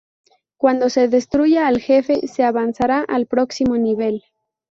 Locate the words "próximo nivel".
3.27-4.23